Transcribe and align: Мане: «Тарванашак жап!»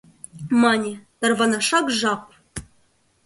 Мане: 0.61 0.93
«Тарванашак 1.19 1.85
жап!» 1.99 2.21